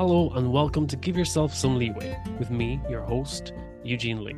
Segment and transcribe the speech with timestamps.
[0.00, 3.52] Hello, and welcome to Give Yourself Some Leeway with me, your host,
[3.84, 4.34] Eugene Lee.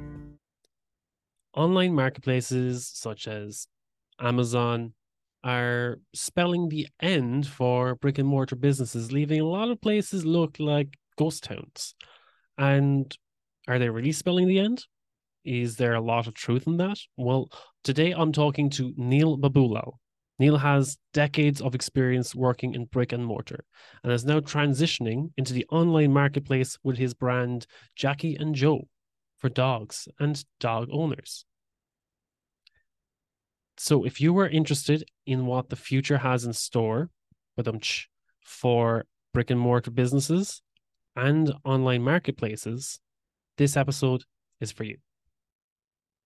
[1.56, 3.68] Online marketplaces such as
[4.18, 4.92] Amazon
[5.44, 10.56] are spelling the end for brick and mortar businesses, leaving a lot of places look
[10.58, 11.94] like ghost towns.
[12.58, 13.16] And
[13.68, 14.84] are they really spelling the end?
[15.44, 16.98] Is there a lot of truth in that?
[17.16, 17.52] Well,
[17.84, 19.92] today I'm talking to Neil Baboolal.
[20.42, 23.64] Neil has decades of experience working in brick and mortar
[24.02, 27.64] and is now transitioning into the online marketplace with his brand
[27.94, 28.88] Jackie and Joe
[29.38, 31.44] for dogs and dog owners.
[33.76, 37.08] So, if you were interested in what the future has in store
[38.44, 40.60] for brick and mortar businesses
[41.14, 42.98] and online marketplaces,
[43.58, 44.24] this episode
[44.60, 44.96] is for you.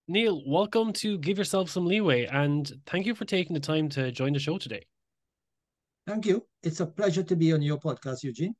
[0.09, 4.09] Neil, welcome to Give Yourself Some Leeway, and thank you for taking the time to
[4.09, 4.85] join the show today.
[6.07, 6.45] Thank you.
[6.63, 8.55] It's a pleasure to be on your podcast, Eugene.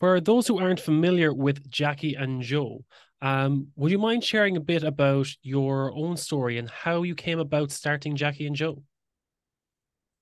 [0.00, 2.82] For those who aren't familiar with Jackie and Joe,
[3.20, 7.38] um, would you mind sharing a bit about your own story and how you came
[7.38, 8.82] about starting Jackie and Joe?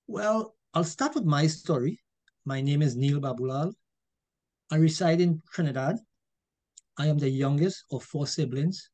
[0.07, 2.01] Well, I'll start with my story.
[2.43, 3.71] My name is Neil Baboolal.
[4.69, 5.95] I reside in Trinidad.
[6.97, 8.89] I am the youngest of four siblings.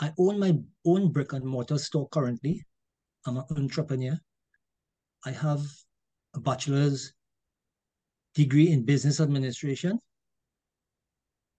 [0.00, 2.64] I own my own brick and mortar store currently.
[3.26, 4.18] I'm an entrepreneur.
[5.24, 5.62] I have
[6.34, 7.12] a bachelor's
[8.34, 9.98] degree in business administration.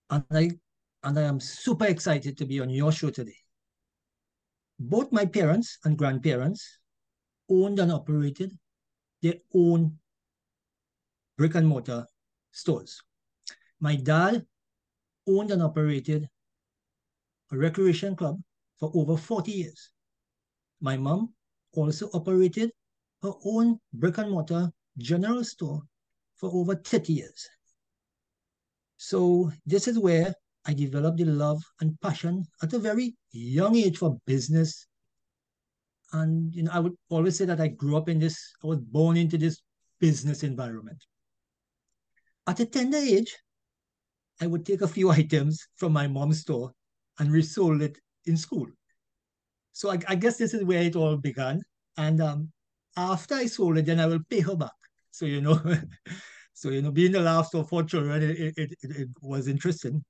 [0.10, 0.52] And I
[1.04, 3.38] and I am super excited to be on your show today.
[4.80, 6.80] Both my parents and grandparents
[7.50, 8.58] owned and operated
[9.22, 9.98] their own
[11.38, 12.06] brick and mortar
[12.52, 13.02] stores.
[13.80, 14.46] My dad
[15.28, 16.28] owned and operated
[17.52, 18.40] a recreation club
[18.80, 19.92] for over 40 years.
[20.82, 21.34] My mom
[21.74, 22.72] also operated
[23.24, 25.82] her own brick and mortar general store
[26.36, 27.50] for over 30 years.
[28.98, 30.34] So this is where
[30.66, 34.88] I developed the love and passion at a very young age for business.
[36.14, 38.80] And you know, I would always say that I grew up in this, I was
[38.80, 39.62] born into this
[40.00, 41.04] business environment.
[42.48, 43.36] At a tender age,
[44.42, 46.72] I would take a few items from my mom's store
[47.20, 48.68] and resold it in school.
[49.72, 51.62] So I, I guess this is where it all began.
[51.98, 52.52] And um,
[52.98, 54.72] after I sold it, then I will pay her back.
[55.12, 55.60] So, you know,
[56.54, 60.04] so, you know, being the last of four children, it, it, it, it was interesting.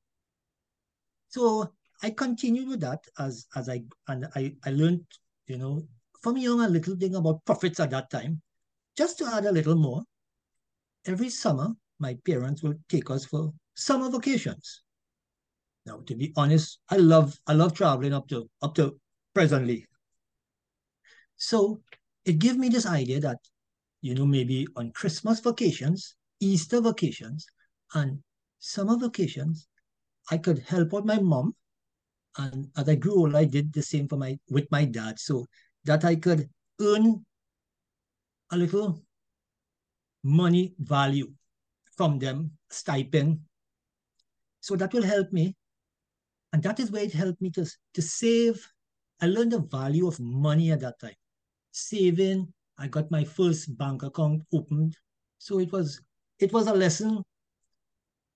[1.29, 1.71] So
[2.01, 5.05] I continued with that as, as I, and I, I learned,
[5.47, 5.88] you know,
[6.21, 8.41] from young a little thing about profits at that time.
[8.97, 10.03] Just to add a little more,
[11.05, 14.81] every summer, my parents will take us for summer vacations.
[15.85, 19.00] Now, to be honest, I love I love traveling up to up to
[19.34, 19.85] presently.
[21.38, 21.81] So
[22.25, 23.38] it gave me this idea that,
[24.01, 27.45] you know, maybe on Christmas vacations, Easter vacations,
[27.94, 28.19] and
[28.59, 29.68] summer vacations,
[30.31, 31.56] I could help out my mom.
[32.38, 35.19] And as I grew older, I did the same for my with my dad.
[35.19, 35.45] So
[35.84, 36.50] that I could
[36.81, 37.24] earn
[38.51, 39.03] a little
[40.24, 41.31] money value
[41.95, 43.40] from them, stipend.
[44.62, 45.56] So that will help me
[46.55, 48.66] and that is where it helped me to, to save.
[49.21, 51.19] I learned the value of money at that time.
[51.73, 52.47] Saving,
[52.79, 54.95] I got my first bank account opened.
[55.38, 55.99] So it was
[56.39, 57.21] it was a lesson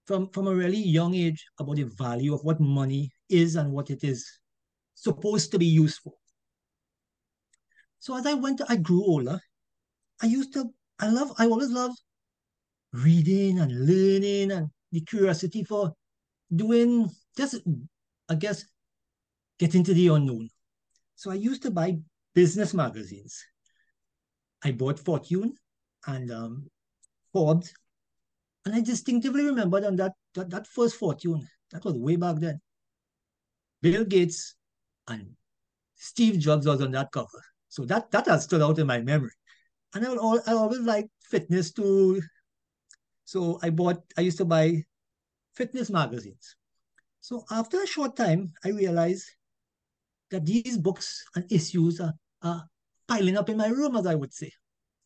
[0.06, 3.90] from, from a really young age about the value of what money is and what
[3.90, 4.29] it is
[4.96, 6.12] supposed to be used for.
[8.00, 9.40] So as I went, I grew older.
[10.22, 10.66] I used to,
[11.00, 11.94] I love, I always love
[12.91, 15.94] reading and learning and the curiosity for
[16.53, 17.62] doing just
[18.29, 18.66] I guess,
[19.57, 20.50] get into the unknown.
[21.16, 21.97] So I used to buy
[22.34, 23.44] business magazines.
[24.63, 25.53] I bought Fortune
[26.07, 26.69] and um,
[27.34, 27.73] Forbes.
[28.66, 32.62] And I distinctively remember on that, that, that first Fortune, that was way back then.
[33.81, 34.56] Bill Gates
[35.07, 35.31] and
[35.96, 37.44] Steve Jobs was on that cover.
[37.69, 39.32] So that, that has stood out in my memory.
[39.93, 42.22] And I, would, I always like fitness too.
[43.25, 44.84] So I bought, I used to buy
[45.55, 46.55] fitness magazines.
[47.22, 49.26] So after a short time, I realized
[50.32, 52.66] that these books and issues are, are
[53.08, 54.52] piling up in my room, as I would say.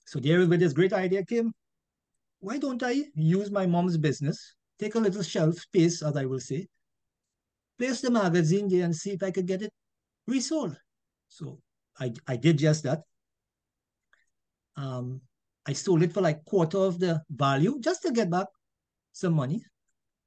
[0.06, 1.54] So there is where this great idea came.
[2.40, 6.42] Why don't I use my mom's business, take a little shelf space, as I will
[6.42, 6.68] say,
[7.80, 9.72] place the magazine there and see if I could get it
[10.28, 10.78] resold.
[11.30, 11.60] So
[12.00, 13.02] I, I did just that.
[14.76, 15.22] Um,
[15.66, 18.48] I sold it for like quarter of the value just to get back
[19.14, 19.64] some money.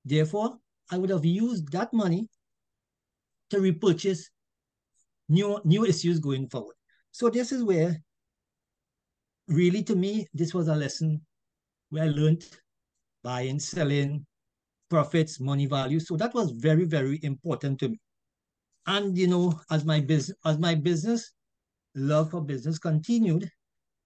[0.05, 0.56] Therefore,
[0.91, 2.29] I would have used that money
[3.50, 4.31] to repurchase
[5.29, 6.77] new new issues going forward.
[7.11, 7.97] So this is where
[9.49, 11.21] really to me, this was a lesson
[11.91, 12.44] where I learned
[13.23, 14.27] buying, selling,
[14.91, 16.00] profits, money value.
[16.00, 18.00] So that was very, very important to me.
[18.87, 21.33] And you know, as my business, as my business
[21.94, 23.49] love for business continued,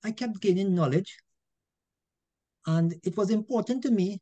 [0.04, 1.16] I kept gaining knowledge.
[2.66, 4.20] And it was important to me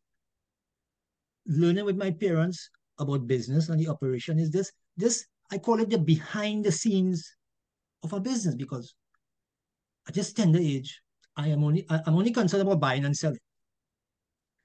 [1.49, 5.91] learning with my parents about business and the operation is this this I call it
[5.91, 7.35] the behind the scenes
[8.03, 8.95] of a business because
[10.07, 11.01] at this tender age,
[11.37, 13.39] I am only I'm only concerned about buying and selling.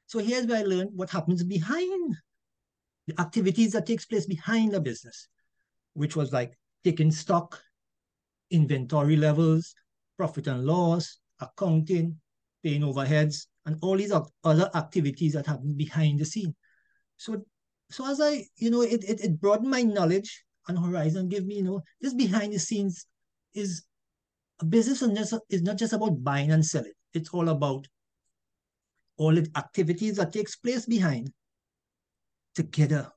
[0.08, 2.16] So here's where I learned what happens behind
[3.08, 5.28] the activities that takes place behind the business,
[5.94, 7.62] which was like taking stock,
[8.52, 9.74] inventory levels,
[10.18, 12.20] profit and loss, accounting,
[12.64, 14.14] paying overheads, and all these
[14.44, 16.56] other activities that happen behind the scene.
[17.24, 17.42] So,
[17.90, 21.56] so as I, you know, it, it, it broadened my knowledge and horizon, give me,
[21.56, 23.06] you know, this behind the scenes
[23.54, 23.86] is
[24.60, 25.02] a business
[25.50, 26.92] is not just about buying and selling.
[27.14, 27.88] It's all about
[29.16, 31.32] all the activities that takes place behind
[32.56, 33.10] together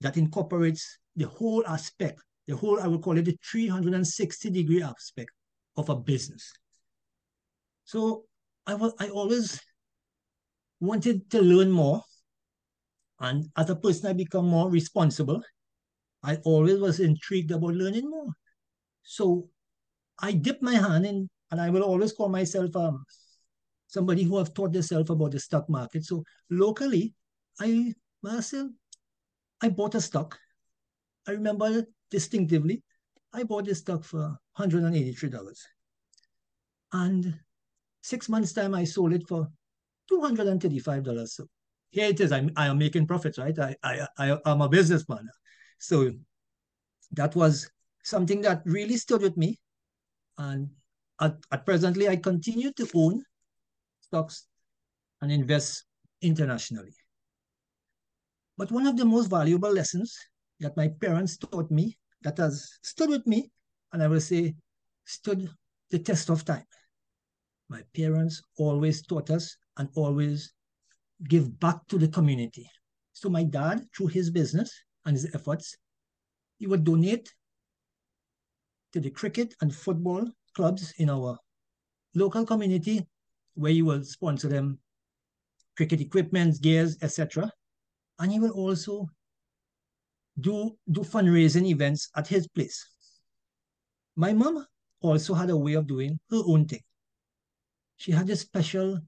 [0.00, 5.30] that incorporates the whole aspect, the whole, I would call it the 360 degree aspect
[5.76, 6.50] of a business.
[7.84, 8.24] So
[8.66, 9.60] I, was, I always
[10.80, 12.02] wanted to learn more.
[13.20, 15.42] And as a person, I become more responsible.
[16.22, 18.32] I always was intrigued about learning more.
[19.02, 19.48] So
[20.18, 23.04] I dip my hand in, and I will always call myself um,
[23.86, 26.04] somebody who have taught themselves about the stock market.
[26.04, 27.14] So locally,
[27.60, 28.70] I myself,
[29.60, 30.38] I bought a stock.
[31.28, 32.82] I remember distinctively,
[33.32, 35.58] I bought this stock for $183.
[36.92, 37.34] And
[38.02, 39.48] six months time, I sold it for
[40.08, 41.34] $235.
[41.34, 41.46] So
[41.94, 42.32] here it is.
[42.32, 43.56] I'm, I am making profits, right?
[43.56, 45.28] I, I, I, I'm a businessman.
[45.78, 46.10] So
[47.12, 47.70] that was
[48.02, 49.60] something that really stood with me.
[50.36, 50.70] And
[51.20, 53.22] at, at presently, I continue to own
[54.00, 54.48] stocks
[55.22, 55.84] and invest
[56.20, 56.96] internationally.
[58.58, 60.18] But one of the most valuable lessons
[60.58, 63.52] that my parents taught me that has stood with me,
[63.92, 64.54] and I will say
[65.04, 65.48] stood
[65.90, 66.66] the test of time.
[67.68, 70.52] My parents always taught us and always
[71.28, 72.68] give back to the community.
[73.12, 74.72] So my dad, through his business
[75.04, 75.76] and his efforts,
[76.58, 77.32] he would donate
[78.92, 81.38] to the cricket and football clubs in our
[82.14, 83.06] local community
[83.54, 84.78] where he will sponsor them
[85.76, 87.50] cricket equipment, gears, etc.
[88.18, 89.08] And he will also
[90.40, 92.88] do, do fundraising events at his place.
[94.16, 94.64] My mom
[95.00, 96.82] also had a way of doing her own thing.
[97.96, 99.00] She had a special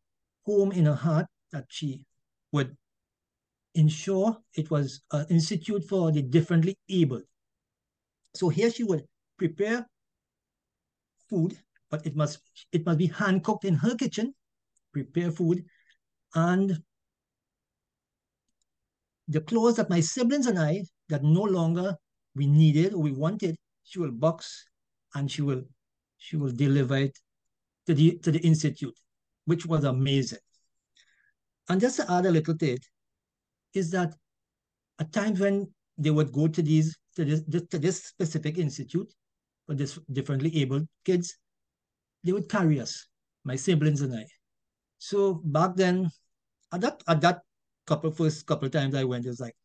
[0.44, 2.04] home in her heart that she
[2.56, 2.76] would
[3.74, 7.20] ensure it was uh, an institute for the differently able.
[8.34, 9.04] So here she would
[9.38, 9.86] prepare
[11.28, 11.58] food,
[11.90, 12.40] but it must
[12.72, 14.34] it must be hand cooked in her kitchen,
[14.92, 15.64] prepare food,
[16.34, 16.82] and
[19.28, 21.96] the clothes that my siblings and I that no longer
[22.34, 24.64] we needed or we wanted, she will box
[25.14, 25.62] and she will
[26.16, 27.18] she will deliver it
[27.86, 28.98] to the to the institute,
[29.44, 30.44] which was amazing.
[31.68, 32.76] And just to add a little to
[33.74, 34.14] is that
[34.98, 39.12] at times when they would go to these to this, to this specific institute
[39.66, 41.36] for this differently abled kids,
[42.22, 43.06] they would carry us,
[43.44, 44.26] my siblings and I.
[44.98, 46.10] So back then,
[46.72, 47.40] at that at that
[47.86, 49.56] couple first couple times I went, it was like,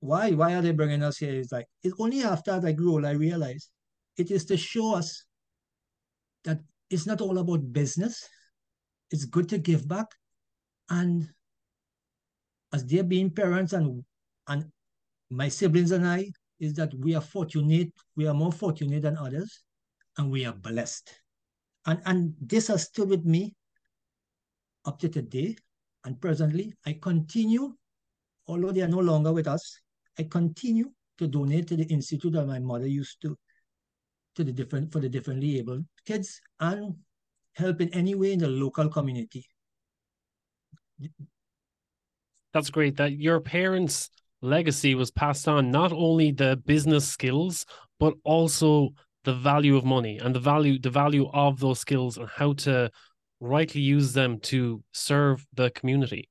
[0.00, 0.32] why?
[0.32, 1.34] Why are they bringing us here?
[1.34, 3.70] It's like it's only after I grew old I realized
[4.16, 5.24] it is to show us
[6.44, 8.28] that it's not all about business.
[9.10, 10.06] It's good to give back.
[10.88, 11.28] And
[12.76, 14.04] as they're being parents and
[14.48, 14.70] and
[15.30, 16.30] my siblings and I,
[16.60, 19.64] is that we are fortunate, we are more fortunate than others,
[20.18, 21.10] and we are blessed.
[21.86, 23.54] And, and this has stood with me
[24.84, 25.56] up to today.
[26.04, 27.74] And presently, I continue,
[28.46, 29.80] although they are no longer with us,
[30.18, 33.36] I continue to donate to the institute that my mother used to,
[34.36, 36.94] to the different for the differently able kids and
[37.54, 39.44] help in any way in the local community.
[42.56, 42.96] That's great.
[42.96, 44.08] That your parents'
[44.40, 47.66] legacy was passed on not only the business skills,
[48.00, 48.94] but also
[49.24, 52.90] the value of money and the value the value of those skills and how to
[53.40, 56.30] rightly use them to serve the community.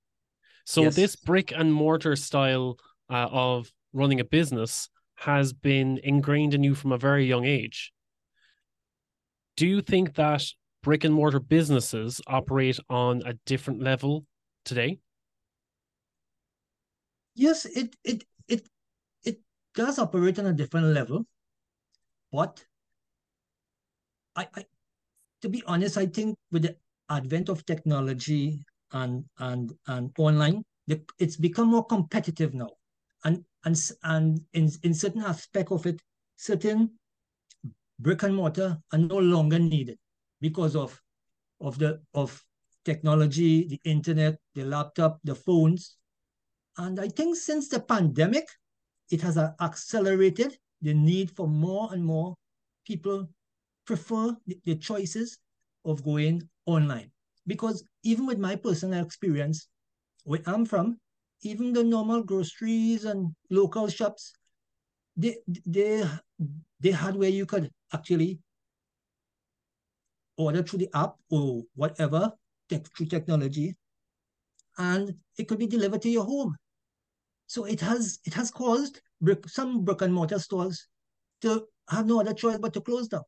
[0.65, 0.95] So yes.
[0.95, 6.73] this brick and mortar style uh, of running a business has been ingrained in you
[6.73, 7.93] from a very young age.
[9.57, 10.43] Do you think that
[10.81, 14.25] brick and mortar businesses operate on a different level
[14.63, 14.97] today?
[17.35, 18.67] Yes, it it it
[19.23, 19.41] it
[19.75, 21.25] does operate on a different level,
[22.31, 22.65] but
[24.35, 24.65] I, I
[25.41, 26.77] to be honest, I think with the
[27.09, 30.63] advent of technology and and and online
[31.19, 32.71] it's become more competitive now.
[33.23, 36.01] And and and in, in certain aspect of it,
[36.37, 36.91] certain
[37.99, 39.97] brick and mortar are no longer needed
[40.41, 41.01] because of
[41.61, 42.43] of the of
[42.85, 45.97] technology, the internet, the laptop, the phones.
[46.77, 48.47] And I think since the pandemic,
[49.11, 52.35] it has uh, accelerated the need for more and more
[52.85, 53.29] people
[53.85, 55.37] prefer the, the choices
[55.85, 57.11] of going online.
[57.47, 59.67] Because even with my personal experience,
[60.23, 60.99] where I'm from,
[61.43, 64.33] even the normal groceries and local shops,
[65.15, 66.03] they they
[66.79, 68.39] they had where you could actually
[70.37, 72.31] order through the app or whatever
[72.67, 73.75] tech, through technology,
[74.77, 76.55] and it could be delivered to your home.
[77.47, 79.01] So it has it has caused
[79.47, 80.87] some brick and mortar stores
[81.41, 83.23] to have no other choice but to close down.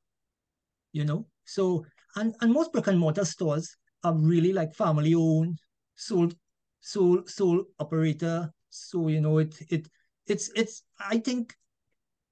[0.92, 5.60] You know, so and and most brick and mortar stores are really like family owned,
[5.96, 6.36] sold,
[6.82, 8.52] sole sole operator.
[8.70, 9.88] So you know it it
[10.26, 11.56] it's it's I think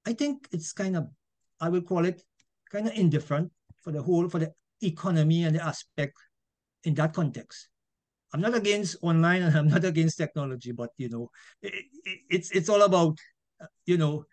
[0.05, 1.07] I think it's kind of
[1.59, 2.21] I will call it
[2.71, 3.51] kind of indifferent
[3.81, 4.51] for the whole for the
[4.81, 6.13] economy and the aspect
[6.83, 7.69] in that context.
[8.35, 11.73] I'm not against online and I'm not against technology, but you know, it,
[12.03, 13.17] it, it's it's all about
[13.85, 14.25] you know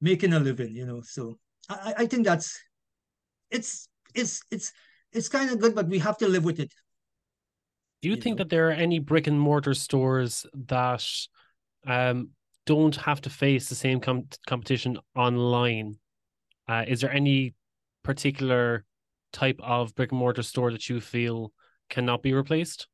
[0.00, 0.74] making a living.
[0.74, 2.58] You know, so I, I think that's
[3.50, 4.72] it's it's it's
[5.12, 6.72] it's kind of good, but we have to live with it.
[8.00, 8.44] Do you, you think know?
[8.44, 11.06] that there are any brick and mortar stores that
[11.86, 12.30] um,
[12.64, 15.96] don't have to face the same com- competition online?
[16.66, 17.54] Uh, is there any
[18.02, 18.86] particular
[19.34, 21.52] type of brick and mortar store that you feel
[21.90, 22.88] cannot be replaced?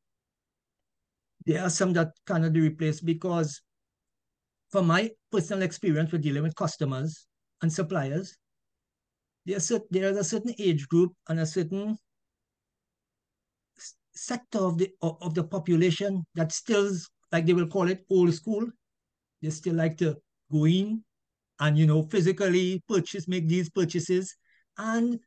[1.46, 3.60] There are some that cannot be replaced because,
[4.70, 7.26] from my personal experience with dealing with customers
[7.62, 8.36] and suppliers,
[9.46, 11.96] there's a, there is a certain age group and a certain
[14.14, 16.92] sector of the of the population that still,
[17.32, 18.66] like they will call it, old school.
[19.42, 20.16] They still like to
[20.52, 21.02] go in
[21.60, 24.34] and you know physically purchase, make these purchases,
[24.76, 25.18] and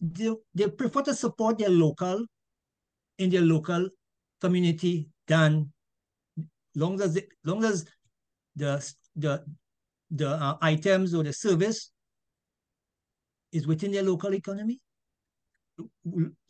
[0.00, 2.24] they, they prefer to support their local
[3.18, 3.88] in their local
[4.40, 5.72] community than
[6.74, 7.84] long as the, long as
[8.54, 9.44] the the
[10.10, 11.90] the uh, items or the service
[13.52, 14.80] is within their local economy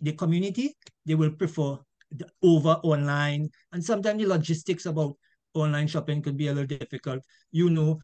[0.00, 0.75] the community
[1.05, 1.78] they will prefer
[2.12, 3.49] the over online.
[3.73, 5.16] And sometimes the logistics about
[5.55, 7.23] online shopping could be a little difficult.
[7.50, 7.99] You know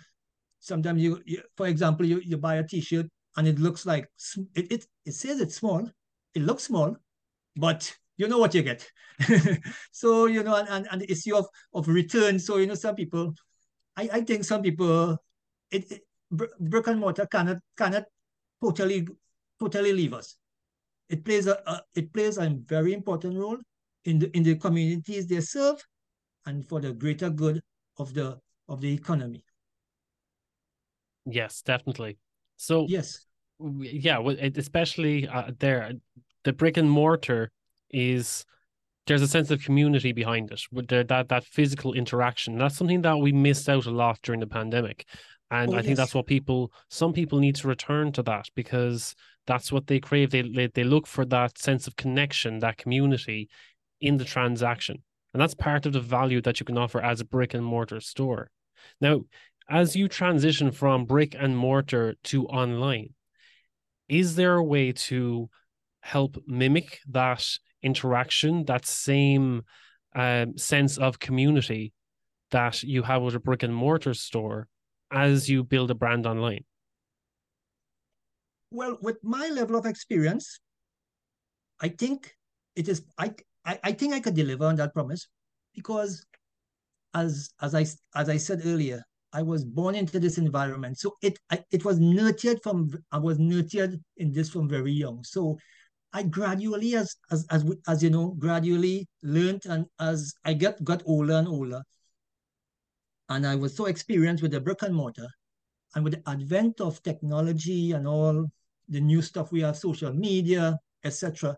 [0.60, 4.08] sometimes you, you for example you, you buy a t-shirt and it looks like
[4.54, 5.90] it, it it says it's small
[6.34, 6.94] it looks small
[7.56, 8.88] but you know what you get.
[9.90, 12.38] so, you know, and, and, and the issue of, of return.
[12.38, 13.34] So, you know, some people,
[13.96, 15.18] I, I think some people,
[15.72, 18.04] it, it brick and mortar cannot cannot
[18.62, 19.06] totally
[19.60, 20.36] totally leave us.
[21.08, 23.58] It plays a, a it plays a very important role
[24.04, 25.84] in the in the communities they serve
[26.46, 27.60] and for the greater good
[27.98, 28.38] of the
[28.68, 29.44] of the economy.
[31.26, 32.18] Yes, definitely.
[32.56, 33.26] So yes,
[33.58, 34.20] yeah,
[34.56, 35.92] especially uh, there,
[36.44, 37.50] the brick and mortar
[37.92, 38.44] is
[39.06, 42.58] there's a sense of community behind it with the, that that physical interaction.
[42.58, 45.06] That's something that we missed out a lot during the pandemic.
[45.50, 45.84] And oh, i yes.
[45.84, 49.14] think that's what people some people need to return to that because
[49.46, 50.30] that's what they crave.
[50.30, 53.48] They, they they look for that sense of connection that community
[54.00, 55.02] in the transaction.
[55.34, 58.00] And that's part of the value that you can offer as a brick and mortar
[58.00, 58.50] store.
[59.00, 59.22] Now
[59.68, 63.14] as you transition from brick and mortar to online
[64.08, 65.48] is there a way to
[66.00, 67.46] help mimic that
[67.82, 69.62] interaction, that same
[70.14, 71.92] um, sense of community
[72.50, 74.68] that you have with a brick and mortar store
[75.10, 76.64] as you build a brand online?
[78.70, 80.60] Well, with my level of experience,
[81.80, 82.34] I think
[82.74, 83.34] it is I,
[83.64, 85.28] I I think I could deliver on that promise
[85.74, 86.24] because
[87.14, 90.98] as as I as I said earlier, I was born into this environment.
[90.98, 95.22] So it I, it was nurtured from I was nurtured in this from very young.
[95.24, 95.58] So
[96.12, 101.02] I gradually, as as as, as you know, gradually learned, and as I get got
[101.06, 101.82] older and older,
[103.28, 105.28] and I was so experienced with the brick and mortar,
[105.94, 108.46] and with the advent of technology and all
[108.88, 111.56] the new stuff we have, social media, etc.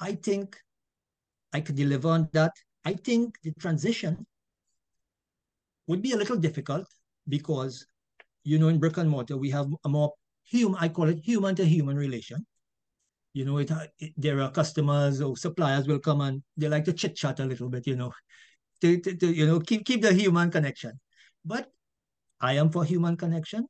[0.00, 0.56] I think
[1.52, 2.52] I could deliver on that.
[2.84, 4.26] I think the transition
[5.86, 6.86] would be a little difficult
[7.28, 7.86] because,
[8.44, 10.12] you know, in brick and mortar we have a more
[10.44, 12.44] human, I call it human to human relation
[13.36, 13.70] you know, it,
[14.04, 17.44] it, there are customers or suppliers will come and they like to chit chat a
[17.44, 18.12] little bit, you know,
[18.80, 20.92] to, to, to, you know, keep, keep the human connection.
[21.44, 21.70] But
[22.40, 23.66] I am for human connection,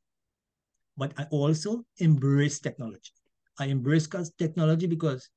[0.95, 3.11] but I also embrace technology.
[3.59, 4.07] I embrace
[4.37, 5.29] technology because,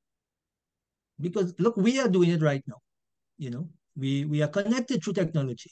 [1.18, 2.80] because look, we are doing it right now.
[3.38, 5.70] You know, We we are connected through technology.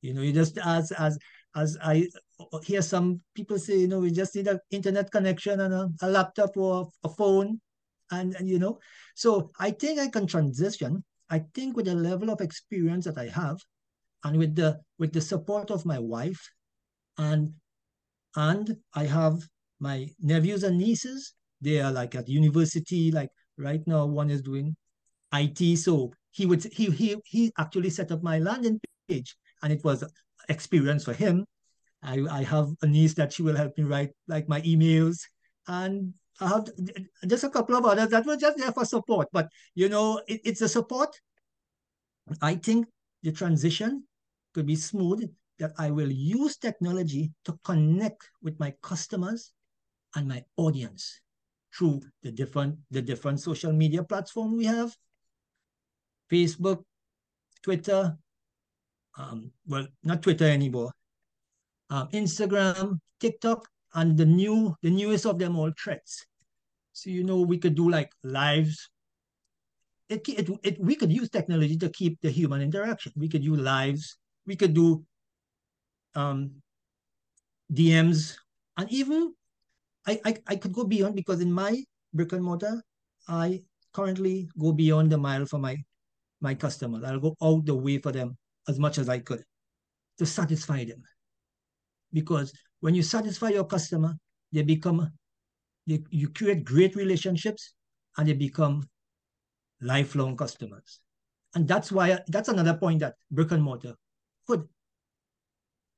[0.00, 1.18] You know, you just as as
[1.54, 2.08] as I
[2.64, 6.08] hear some people say, you know, we just need an internet connection and a, a
[6.08, 7.60] laptop or a phone,
[8.12, 8.78] and, and you know,
[9.16, 11.02] so I think I can transition.
[11.30, 13.58] I think with the level of experience that I have,
[14.22, 16.40] and with the with the support of my wife,
[17.18, 17.54] and
[18.36, 19.40] and I have
[19.80, 21.32] my nephews and nieces.
[21.60, 23.10] They are like at university.
[23.10, 24.76] Like right now, one is doing
[25.32, 25.76] IT.
[25.76, 28.78] So he would he he he actually set up my landing
[29.08, 30.04] page, and it was
[30.48, 31.46] experience for him.
[32.02, 35.16] I I have a niece that she will help me write like my emails,
[35.66, 36.68] and I have
[37.26, 39.28] just a couple of others that were just there for support.
[39.32, 41.14] But you know, it, it's a support.
[42.40, 42.86] I think
[43.22, 44.04] the transition
[44.54, 45.30] could be smooth.
[45.58, 49.52] That I will use technology to connect with my customers
[50.16, 51.20] and my audience
[51.74, 54.94] through the different the different social media platform we have
[56.30, 56.84] facebook
[57.62, 58.16] twitter
[59.18, 60.92] um, well not twitter anymore
[61.90, 66.26] um, instagram tiktok and the new the newest of them all threads.
[66.92, 68.88] so you know we could do like lives
[70.08, 73.58] it, it, it we could use technology to keep the human interaction we could use
[73.58, 75.04] lives we could do
[76.14, 76.50] um
[77.72, 78.36] dms
[78.76, 79.32] and even
[80.06, 81.82] I, I, I could go beyond because in my
[82.12, 82.82] brick and mortar,
[83.28, 85.76] I currently go beyond the mile for my
[86.40, 87.04] my customers.
[87.04, 88.36] I'll go out the way for them
[88.68, 89.44] as much as I could
[90.18, 91.02] to satisfy them.
[92.12, 94.18] Because when you satisfy your customer,
[94.50, 95.08] they become
[95.86, 97.74] they, you create great relationships
[98.16, 98.88] and they become
[99.80, 100.98] lifelong customers.
[101.54, 103.94] And that's why that's another point that brick and mortar
[104.48, 104.68] could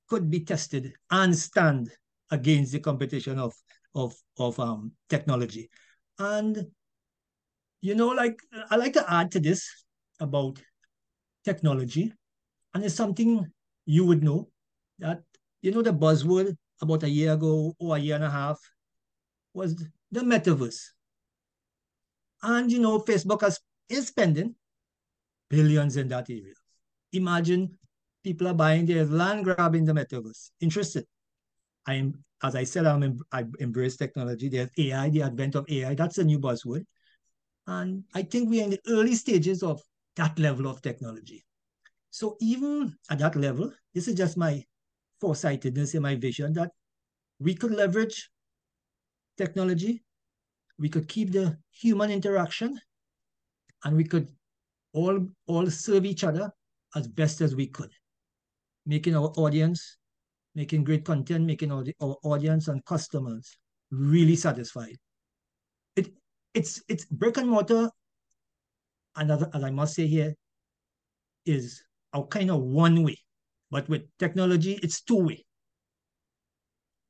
[0.09, 1.91] could be tested and stand
[2.31, 3.55] against the competition of
[3.95, 5.71] of of um technology.
[6.19, 6.67] And
[7.81, 8.39] you know, like
[8.71, 9.67] I like to add to this
[10.21, 10.61] about
[11.47, 12.13] technology,
[12.75, 13.47] and it's something
[13.87, 14.49] you would know
[14.99, 15.23] that
[15.63, 18.59] you know the buzzword about a year ago or a year and a half
[19.53, 19.77] was
[20.11, 20.81] the metaverse.
[22.43, 24.55] And you know, Facebook has, is spending
[25.49, 26.55] billions in that area.
[27.13, 27.79] Imagine
[28.23, 30.51] people are buying their land grabbing the metaverse.
[30.61, 31.07] Interested?
[31.87, 34.51] I am as I said, I'm em- I embrace technology.
[34.51, 35.95] There's AI, the advent of AI.
[35.95, 36.85] That's a new buzzword.
[37.67, 39.81] And I think we're in the early stages of
[40.17, 41.43] that level of technology.
[42.11, 44.63] So even at that level, this is just my
[45.25, 46.71] foresightedness in my vision that
[47.39, 48.31] we could leverage
[49.37, 50.03] technology,
[50.79, 52.79] we could keep the human interaction,
[53.85, 54.29] and we could
[54.93, 56.51] all all serve each other
[56.95, 57.93] as best as we could,
[58.87, 59.99] making our audience
[60.55, 63.57] making great content, making our, our audience and customers
[63.91, 64.97] really satisfied.
[65.97, 66.13] It
[66.55, 67.91] it's it's brick and mortar,
[69.17, 70.35] and as, as I must say here,
[71.45, 71.83] is
[72.13, 73.19] our kind of one way,
[73.75, 75.45] but with technology, it's two way.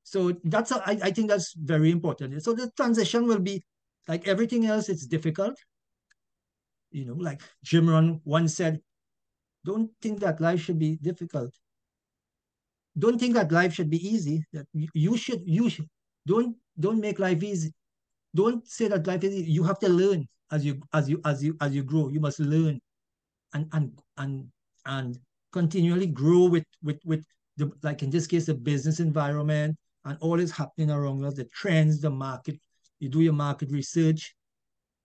[0.03, 2.43] So that's a, I, I think that's very important.
[2.43, 3.63] So the transition will be
[4.09, 5.57] like everything else, it's difficult.
[6.91, 8.81] You know, like Jim Rohn once said,
[9.65, 11.53] don't think that life should be difficult
[12.99, 14.45] don't think that life should be easy.
[14.53, 15.89] That you should you should
[16.27, 17.73] don't don't make life easy.
[18.35, 19.51] Don't say that life is easy.
[19.51, 22.09] You have to learn as you as you as you as you grow.
[22.09, 22.81] You must learn
[23.53, 24.47] and and and
[24.87, 25.19] and
[25.55, 27.25] continually grow with with with
[27.57, 31.45] the like in this case the business environment and all is happening around us, the
[31.45, 32.59] trends, the market.
[32.99, 34.35] You do your market research,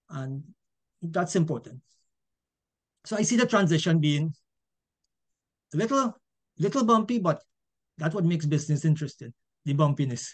[0.10, 0.44] and
[1.02, 1.82] that's important.
[3.06, 4.34] So I see the transition being
[5.74, 6.18] a little
[6.58, 7.42] little bumpy, but
[7.98, 9.34] that's what makes business interesting,
[9.66, 10.32] the bumpiness.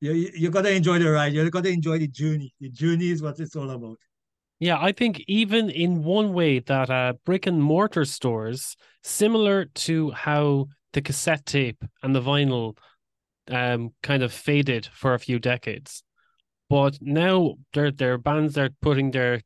[0.00, 1.34] You, you, you got to enjoy the ride.
[1.34, 2.52] You got to enjoy the journey.
[2.60, 3.98] The journey is what it's all about.
[4.60, 10.10] Yeah, I think even in one way that uh, brick and mortar stores, similar to
[10.12, 12.76] how the cassette tape and the vinyl
[13.50, 16.02] um, kind of faded for a few decades,
[16.70, 19.42] but now their their bands are putting their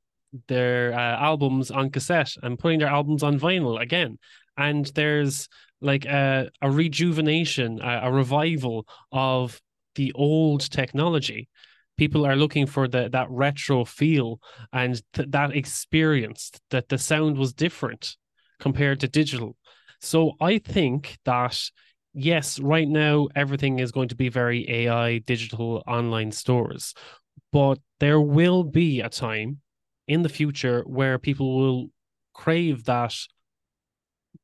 [0.49, 4.19] their uh, albums on cassette and putting their albums on vinyl again,
[4.57, 5.49] and there's
[5.81, 9.61] like a, a rejuvenation, a, a revival of
[9.95, 11.49] the old technology.
[11.99, 14.41] People are looking for the, that retro feel
[14.73, 18.17] and th- that experience that the sound was different
[18.61, 19.57] compared to digital.
[20.01, 21.61] So I think that
[22.15, 26.95] yes, right now everything is going to be very AI, digital, online stores,
[27.53, 29.61] but there will be a time
[30.07, 31.87] in the future where people will
[32.33, 33.15] crave that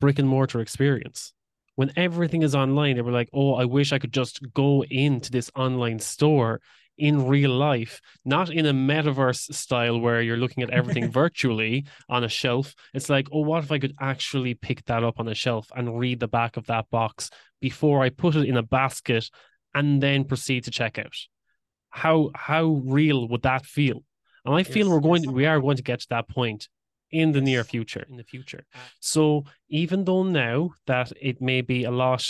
[0.01, 1.33] brick and mortar experience.
[1.77, 5.31] When everything is online, they were like, oh, I wish I could just go into
[5.31, 6.61] this online store
[6.97, 12.25] in real life, not in a metaverse style where you're looking at everything virtually on
[12.25, 12.75] a shelf.
[12.93, 15.99] It's like, oh, what if I could actually pick that up on a shelf and
[15.99, 17.31] read the back of that box
[17.61, 19.29] before I put it in a basket
[19.75, 21.17] and then proceed to check out?
[21.91, 24.03] How how real would that feel?
[24.45, 26.69] And I feel yes, we're going to, we are going to get to that point
[27.11, 28.05] in the near future.
[28.09, 28.67] In the future.
[29.01, 32.27] So even though now that it may be a lot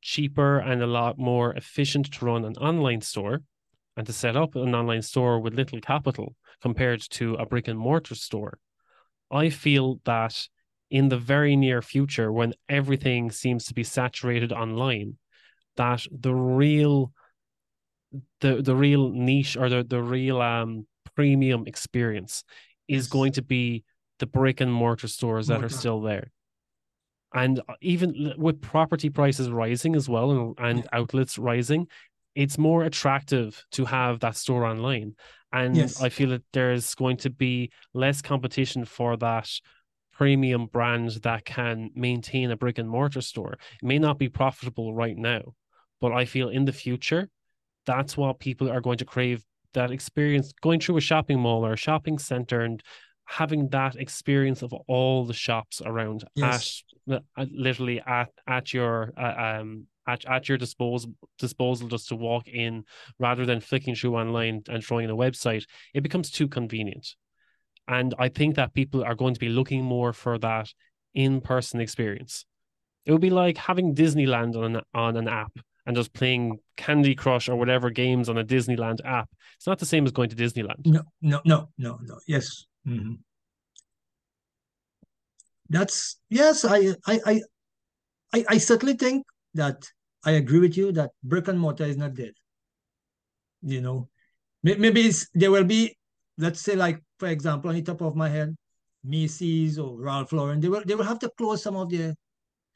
[0.00, 3.40] cheaper and a lot more efficient to run an online store
[3.98, 7.76] and to set up an online store with little capital compared to a brick and
[7.76, 8.60] mortar store,
[9.28, 10.46] I feel that
[10.88, 15.18] in the very near future, when everything seems to be saturated online,
[15.76, 17.12] that the real
[18.40, 22.44] the the real niche or the, the real um premium experience
[22.86, 23.82] is going to be
[24.20, 26.30] the brick and mortar stores that are still there.
[27.34, 31.88] And even with property prices rising as well and, and outlets rising
[32.38, 35.14] it's more attractive to have that store online
[35.52, 36.00] and yes.
[36.00, 39.50] i feel that there's going to be less competition for that
[40.12, 44.94] premium brand that can maintain a brick and mortar store it may not be profitable
[44.94, 45.42] right now
[46.00, 47.28] but i feel in the future
[47.86, 49.42] that's what people are going to crave
[49.74, 52.82] that experience going through a shopping mall or a shopping center and
[53.24, 56.84] having that experience of all the shops around yes.
[57.10, 62.16] at, at literally at at your uh, um at, at your disposal disposal just to
[62.16, 62.84] walk in
[63.18, 67.14] rather than flicking through online and throwing in a website it becomes too convenient
[67.86, 70.72] and i think that people are going to be looking more for that
[71.14, 72.44] in-person experience
[73.04, 75.52] it would be like having disneyland on an, on an app
[75.86, 79.30] and just playing Candy Crush or whatever games on a Disneyland app.
[79.56, 80.84] It's not the same as going to Disneyland.
[80.84, 82.18] No, no, no, no, no.
[82.26, 82.66] Yes.
[82.86, 83.14] Mm-hmm.
[85.70, 87.40] That's yes, I, I
[88.34, 89.90] I I certainly think that
[90.28, 92.34] I agree with you that brick and mortar is not dead.
[93.62, 94.08] You know,
[94.62, 95.96] maybe there will be,
[96.36, 98.54] let's say, like for example, on the top of my head,
[99.02, 102.14] Macy's or Ralph Lauren, they will they will have to close some of their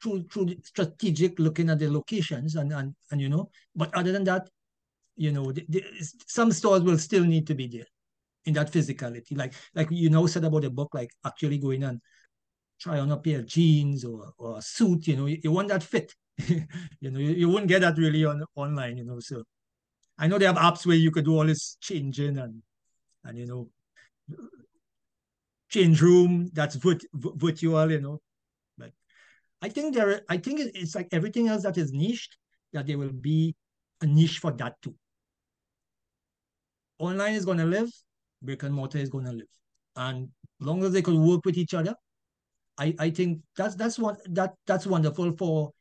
[0.01, 3.49] through through strategic looking at the locations and and and you know.
[3.75, 4.49] But other than that,
[5.15, 5.83] you know, the, the,
[6.27, 7.89] some stores will still need to be there
[8.45, 9.37] in that physicality.
[9.37, 12.01] Like like you know said about the book, like actually going and
[12.79, 15.69] try on a pair of jeans or, or a suit, you know, you, you want
[15.69, 16.13] that fit.
[16.47, 19.19] you know, you, you wouldn't get that really on online, you know.
[19.19, 19.43] So
[20.17, 22.61] I know they have apps where you could do all this changing and
[23.23, 23.69] and you know
[25.69, 28.21] change room that's vit- virtual, you know.
[28.77, 28.91] But
[29.61, 32.37] I think there, I think it's like everything else that is niched,
[32.73, 33.55] that there will be
[34.01, 34.95] a niche for that too.
[36.99, 37.89] Online is going to live,
[38.41, 39.47] brick and mortar is going to live,
[39.95, 40.29] and
[40.61, 41.95] as long as they could work with each other,
[42.77, 45.71] I, I think that's that's one that that's wonderful for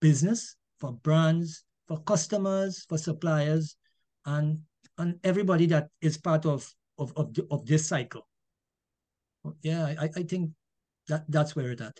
[0.00, 3.76] business, for brands, for customers, for suppliers,
[4.26, 4.60] and
[4.98, 8.26] and everybody that is part of of of, the, of this cycle.
[9.62, 10.50] Yeah, I, I think
[11.08, 11.98] that that's where it's at.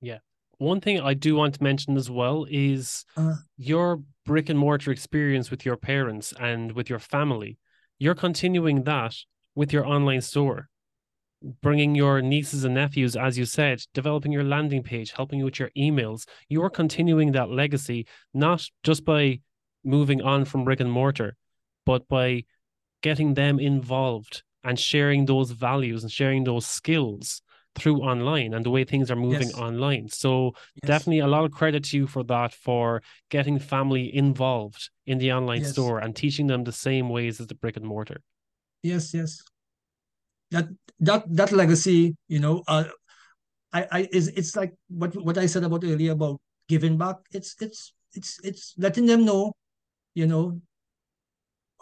[0.00, 0.18] Yeah.
[0.58, 4.90] One thing I do want to mention as well is uh, your brick and mortar
[4.90, 7.58] experience with your parents and with your family.
[7.98, 9.16] You're continuing that
[9.54, 10.68] with your online store
[11.60, 15.58] bringing your nieces and nephews, as you said, developing your landing page, helping you with
[15.58, 16.26] your emails.
[16.48, 19.40] You're continuing that legacy, not just by
[19.84, 21.36] moving on from brick and mortar,
[21.84, 22.44] but by
[23.02, 27.42] getting them involved and sharing those values and sharing those skills
[27.74, 29.58] through online and the way things are moving yes.
[29.58, 30.08] online.
[30.08, 30.52] So
[30.82, 30.86] yes.
[30.86, 35.32] definitely a lot of credit to you for that, for getting family involved in the
[35.32, 35.72] online yes.
[35.72, 38.20] store and teaching them the same ways as the brick and mortar.
[38.82, 39.42] Yes, yes
[40.52, 40.68] that
[41.00, 42.84] that that legacy, you know, uh,
[43.72, 47.16] I I is it's like what what I said about earlier about giving back.
[47.32, 49.52] It's it's it's it's letting them know,
[50.14, 50.60] you know,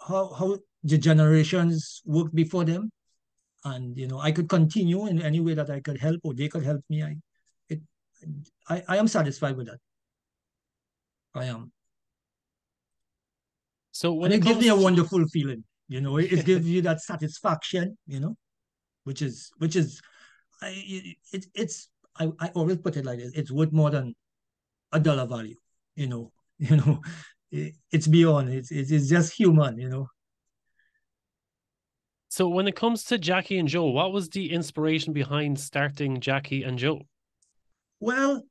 [0.09, 2.91] how how the generations worked before them,
[3.65, 6.49] and you know I could continue in any way that I could help or they
[6.49, 7.03] could help me.
[7.03, 7.17] I
[7.69, 7.81] it
[8.69, 9.83] I I am satisfied with that.
[11.35, 11.73] I am.
[13.93, 16.67] So when and it, it gives me a wonderful feeling, you know, it, it gives
[16.67, 18.37] you that satisfaction, you know
[19.05, 20.01] which is which is
[20.63, 24.15] I, it, it's I, I always put it like this it's worth more than
[24.93, 25.57] a dollar value
[25.95, 27.01] you know you know
[27.51, 30.07] it, it's beyond it's, it's just human you know.
[32.29, 36.63] So when it comes to jackie and joe what was the inspiration behind starting jackie
[36.63, 37.01] and joe?
[38.01, 38.45] Well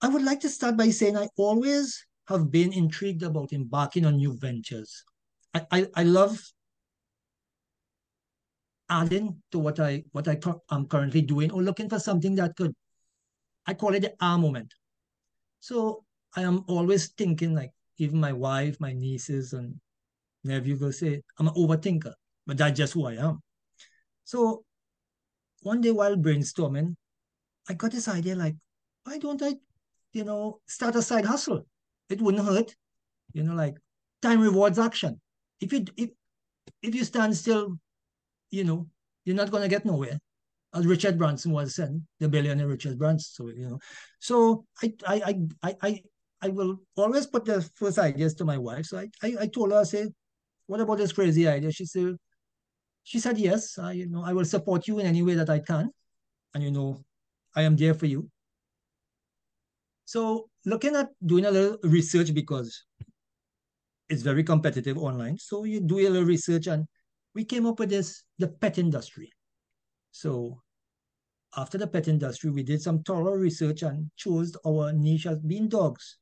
[0.00, 4.16] i would like to start by saying i always have been intrigued about embarking on
[4.16, 5.04] new ventures.
[5.54, 6.40] I, I, I love
[8.92, 10.38] adding to what I what I
[10.70, 12.74] am currently doing or looking for something that could
[13.66, 14.72] I call it the R moment.
[15.60, 16.04] So
[16.36, 19.80] I am always thinking like even my wife, my nieces, and
[20.44, 22.12] nephew will say I'm an overthinker,
[22.46, 23.40] but that's just who I am.
[24.24, 24.64] So
[25.62, 26.94] one day while brainstorming,
[27.68, 28.56] I got this idea like,
[29.04, 29.54] why don't I,
[30.12, 31.66] you know, start a side hustle?
[32.10, 32.74] It wouldn't hurt,
[33.32, 33.76] you know, like
[34.20, 35.20] time rewards action.
[35.60, 36.10] If you if
[36.82, 37.78] if you stand still,
[38.52, 38.86] you know,
[39.24, 40.18] you're not gonna get nowhere.
[40.74, 43.30] As Richard Branson was saying, the billionaire Richard Branson.
[43.32, 43.78] So you know,
[44.20, 46.02] so I I I I
[46.42, 48.86] I will always put the first ideas to my wife.
[48.86, 50.08] So I I, I told her, I said,
[50.66, 51.72] what about this crazy idea?
[51.72, 52.14] She said,
[53.02, 53.78] she said yes.
[53.78, 55.90] I you know I will support you in any way that I can,
[56.54, 57.02] and you know,
[57.56, 58.30] I am there for you.
[60.04, 62.84] So looking at doing a little research because
[64.08, 65.38] it's very competitive online.
[65.38, 66.86] So you do a little research and
[67.34, 69.32] we came up with this, the pet industry.
[70.10, 70.60] So
[71.56, 75.68] after the pet industry, we did some thorough research and chose our niche as being
[75.68, 76.18] dogs.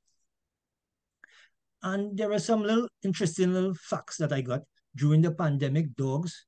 [1.83, 4.62] And there are some little interesting little facts that I got
[4.96, 5.94] during the pandemic.
[5.96, 6.46] Dogs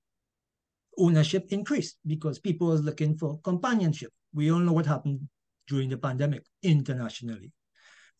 [0.98, 4.10] ownership increased because people was looking for companionship.
[4.34, 5.28] We all know what happened
[5.68, 7.52] during the pandemic internationally.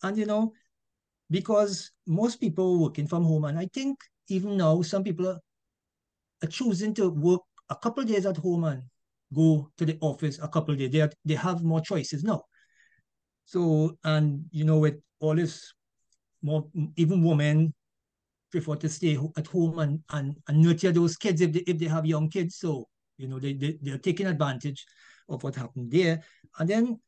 [0.02, 0.52] And you know,
[1.30, 5.38] because most people working from home, and I think even now some people
[6.46, 8.82] choosing to work a couple days at home and
[9.34, 10.90] go to the office a couple days.
[10.90, 12.42] They, are, they have more choices now.
[13.44, 15.72] So, and you know, with all this
[16.42, 17.74] more, even women
[18.50, 21.86] prefer to stay at home and, and, and nurture those kids if they, if they
[21.86, 22.56] have young kids.
[22.56, 24.84] So, you know, they, they, they're taking advantage
[25.28, 26.22] of what happened there.
[26.58, 27.00] And then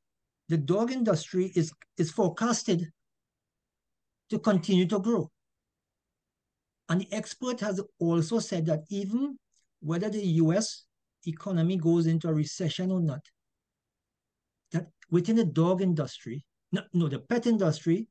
[0.49, 2.91] the dog industry is, is forecasted
[4.31, 5.31] to continue to grow.
[6.89, 9.39] And the expert has also said that even
[9.81, 10.85] whether the US
[11.27, 13.21] economy goes into a recession or not,
[14.73, 18.09] that within the dog industry, no, no, the pet industry,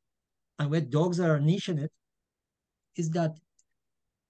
[0.59, 1.91] and where dogs are a niche in it,
[2.95, 3.31] is that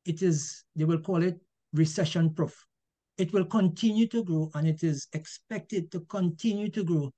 [0.05, 1.39] it is, they will call it
[1.73, 2.65] recession proof.
[3.17, 7.11] It will continue to grow and it is expected to continue to grow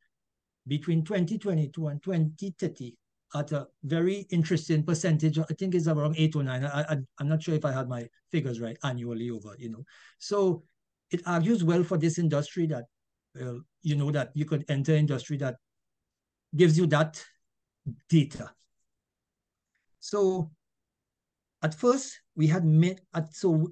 [0.68, 2.96] between 2022 and 2030
[3.36, 5.38] at a very interesting percentage.
[5.38, 6.66] I think it's around eight or nine.
[6.66, 9.84] I, I'm not sure if I had my figures right annually over, you know.
[10.18, 10.64] So
[11.12, 12.86] it argues well for this industry that,
[13.84, 15.58] you know, that you could enter industry that
[16.56, 17.24] gives you that
[18.10, 18.50] data.
[20.00, 20.52] So
[21.62, 23.70] at first we had made, at, so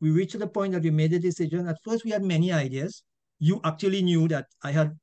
[0.00, 1.66] we reached the point that we made a decision.
[1.66, 3.02] At first we had many ideas.
[3.38, 4.98] You actually knew that I had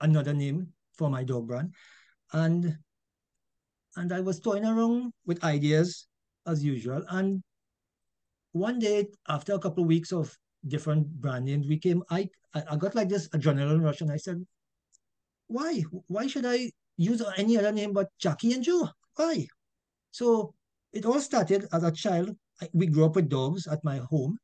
[0.00, 0.68] another name
[0.98, 1.72] for my dog brand.
[2.32, 2.76] And
[3.96, 6.06] and I was toying around with ideas
[6.46, 7.04] as usual.
[7.08, 7.42] And
[8.52, 10.36] one day, after a couple of weeks of
[10.68, 14.44] different brand names, we came, I, I got like this adrenaline rush and I said,
[15.48, 15.84] why?
[16.08, 18.88] Why should I use any other name but Jackie and Joe?
[19.16, 19.46] Why?
[20.10, 20.54] So
[20.92, 22.36] it all started as a child.
[22.72, 24.38] We grew up with dogs at my home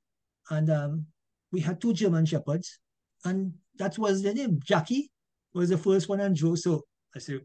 [0.51, 1.07] and um,
[1.53, 2.79] we had two German Shepherds
[3.25, 4.61] and that was the name.
[4.65, 5.11] Jackie
[5.55, 6.55] was the first one and Joe.
[6.55, 6.83] So
[7.15, 7.41] I said,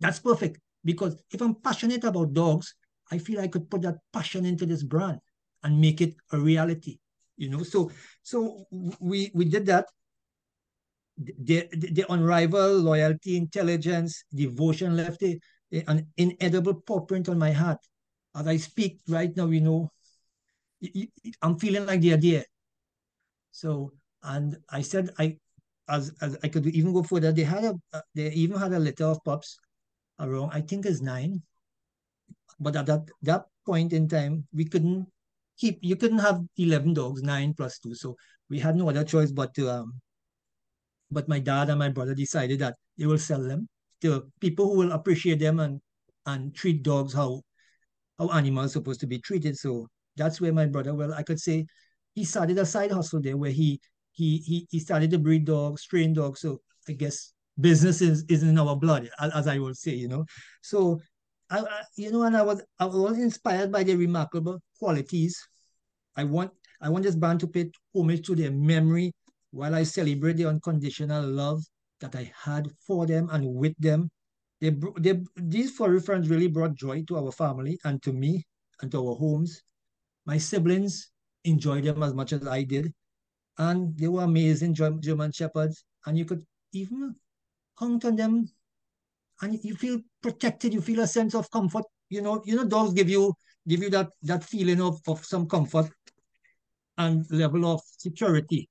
[0.00, 2.74] that's perfect because if I'm passionate about dogs,
[3.10, 5.18] I feel I could put that passion into this brand
[5.62, 6.98] and make it a reality.
[7.36, 7.90] You know, so
[8.22, 8.64] so
[9.00, 9.86] we we did that.
[11.16, 15.38] The, the, the unrivaled loyalty, intelligence, devotion left a,
[15.86, 17.78] an inedible print on my heart.
[18.34, 19.90] As I speak right now, you know,
[21.40, 22.44] I'm feeling like they're there.
[23.52, 23.92] So,
[24.24, 25.38] and I said I
[25.88, 28.78] as, as I could even go further, they had a uh, they even had a
[28.78, 29.58] litter of pups
[30.20, 31.42] around I think it's nine.
[32.60, 35.06] But at that that point in time, we couldn't
[35.58, 37.94] keep you couldn't have eleven dogs, nine plus two.
[37.94, 38.16] So
[38.48, 40.00] we had no other choice but to um
[41.10, 43.68] but my dad and my brother decided that they will sell them
[44.00, 45.80] to people who will appreciate them and
[46.26, 47.42] and treat dogs how
[48.18, 49.56] how animals supposed to be treated.
[49.58, 51.66] So that's where my brother, well, I could say
[52.14, 53.80] he started a side hustle there where he
[54.14, 56.40] he he he started to breed dogs, train dogs.
[56.40, 60.24] So I guess business is, is in our blood, as I will say, you know.
[60.62, 61.00] So
[61.50, 65.38] I, I you know, and I was I was inspired by their remarkable qualities.
[66.16, 69.12] I want I want this band to pay homage to their memory
[69.50, 71.62] while I celebrate the unconditional love
[72.00, 74.10] that I had for them and with them.
[74.60, 78.44] They, they, these furry friends really brought joy to our family and to me
[78.80, 79.60] and to our homes.
[80.26, 81.10] My siblings
[81.44, 82.92] enjoyed them as much as I did
[83.58, 87.14] and they were amazing German Shepherds, and you could even
[87.74, 88.48] hunt on them,
[89.42, 90.72] and you feel protected.
[90.72, 91.84] You feel a sense of comfort.
[92.08, 93.32] You know, you know, dogs give you
[93.66, 95.90] give you that that feeling of of some comfort
[96.98, 98.68] and level of security.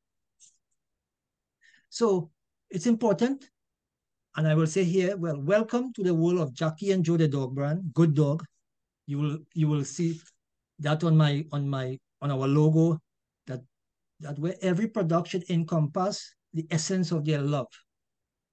[1.90, 2.32] So
[2.70, 3.50] it's important
[4.36, 7.28] and I will say here, well, welcome to the world of Jackie and Joe the
[7.28, 8.44] dog brand, good dog.
[9.06, 10.20] You will you will see
[10.80, 13.00] that on my on my on our logo
[14.24, 17.68] that where every production encompass the essence of their love,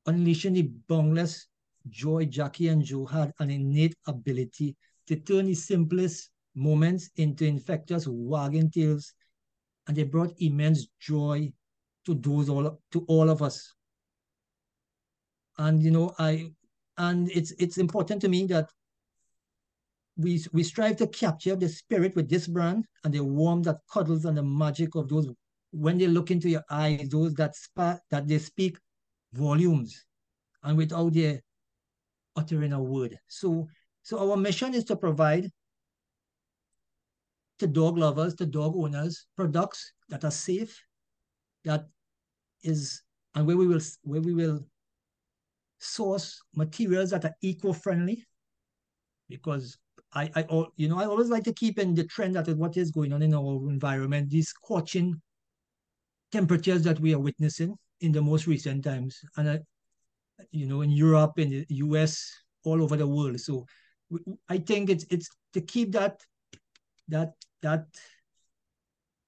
[0.06, 1.46] unleashing the boundless
[1.88, 8.06] joy Jackie and Joe had an innate ability to turn the simplest moments into infectious
[8.08, 9.14] wagging tails,
[9.86, 11.52] and they brought immense joy
[12.06, 13.74] to those all to all of us.
[15.58, 16.50] And you know i
[16.98, 18.68] and it's it's important to me that
[20.16, 24.24] we we strive to capture the spirit with this brand and the warmth that cuddles
[24.24, 25.26] and the magic of those
[25.72, 28.76] when they look into your eyes those that spark that they speak
[29.32, 30.04] volumes
[30.62, 31.40] and without their
[32.36, 33.16] uttering a word.
[33.28, 33.68] So
[34.02, 35.50] so our mission is to provide
[37.58, 40.82] to dog lovers to dog owners products that are safe
[41.64, 41.86] that
[42.62, 43.02] is
[43.34, 44.60] and where we will where we will
[45.78, 48.24] source materials that are eco-friendly
[49.28, 49.78] because
[50.12, 50.44] I, I,
[50.76, 53.22] you know, I always like to keep in the trend that what is going on
[53.22, 55.20] in our environment, these scorching
[56.32, 59.58] temperatures that we are witnessing in the most recent times, and I,
[60.50, 62.32] you know, in Europe, in the U.S.,
[62.64, 63.40] all over the world.
[63.40, 63.66] So
[64.48, 66.20] I think it's it's to keep that
[67.08, 67.86] that that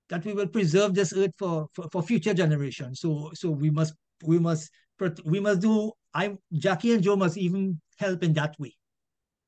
[0.08, 3.00] that we will preserve this earth for, for, for future generations.
[3.00, 4.70] So so we must we must
[5.24, 8.74] we must do I'm Jackie and Joe must even help in that way.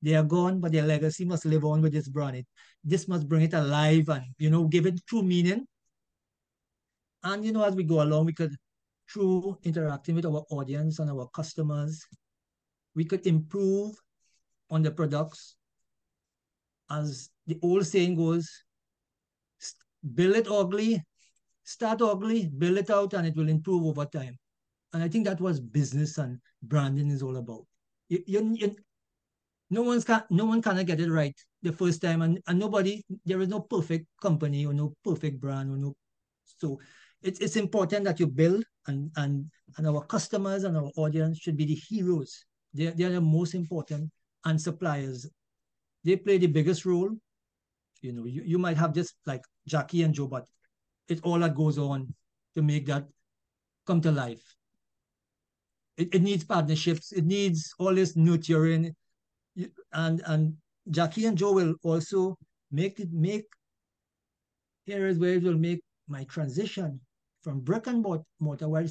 [0.03, 2.37] They are gone, but their legacy must live on with this brand.
[2.37, 2.47] It,
[2.83, 5.67] this must bring it alive and you know give it true meaning.
[7.25, 8.55] And you know, as we go along, we could
[9.11, 12.05] through interacting with our audience and our customers,
[12.95, 13.95] we could improve
[14.71, 15.57] on the products.
[16.91, 18.49] As the old saying goes,
[20.15, 21.03] build it ugly,
[21.65, 24.37] start ugly, build it out, and it will improve over time.
[24.93, 27.65] And I think that was business and branding is all about.
[28.09, 28.77] You, you, you,
[29.71, 33.03] no one's can no one can get it right the first time, and, and nobody
[33.25, 35.95] there is no perfect company or no perfect brand or no.
[36.61, 36.79] So
[37.25, 41.57] it's it's important that you build and and and our customers and our audience should
[41.57, 42.45] be the heroes.
[42.73, 44.11] They they are the most important
[44.45, 45.29] and suppliers.
[46.05, 47.11] They play the biggest role.
[48.03, 50.45] You know, you, you might have just like Jackie and Joe, but
[51.09, 52.15] it's all that goes on
[52.55, 53.09] to make that
[53.87, 54.55] come to life
[55.97, 57.13] it, it needs partnerships.
[57.13, 58.95] It needs all this nurturing,
[59.93, 60.57] and and
[60.91, 62.37] Jackie and Joe will also
[62.71, 63.47] make it make
[64.89, 67.01] areas where it will make my transition
[67.45, 68.05] from brick and
[68.41, 68.89] mortar while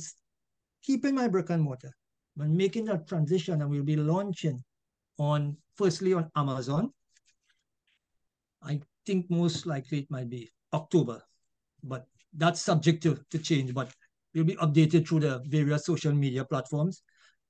[0.83, 1.91] keeping my brick and mortar,
[2.37, 4.63] but making that transition, and we'll be launching
[5.17, 6.91] on firstly on Amazon.
[8.61, 11.21] I think most likely it might be October,
[11.83, 12.05] but
[12.37, 13.73] that's subject to, to change.
[13.73, 13.89] But
[14.33, 17.01] we'll be updated through the various social media platforms.